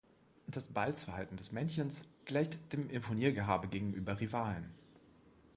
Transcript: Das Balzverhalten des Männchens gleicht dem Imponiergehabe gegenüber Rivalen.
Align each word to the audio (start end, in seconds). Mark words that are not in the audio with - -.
Das 0.47 0.69
Balzverhalten 0.69 1.37
des 1.37 1.51
Männchens 1.51 2.05
gleicht 2.25 2.73
dem 2.73 2.89
Imponiergehabe 2.89 3.67
gegenüber 3.67 4.19
Rivalen. 4.19 4.73